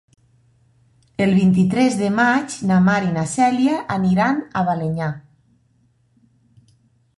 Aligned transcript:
El 1.25 1.33
vint-i-tres 1.39 1.97
de 1.99 2.09
maig 2.21 2.55
na 2.71 2.79
Mar 2.87 2.97
i 3.11 3.13
na 3.19 3.27
Cèlia 3.35 3.77
aniran 3.99 4.43
a 4.63 4.67
Balenyà. 4.71 5.13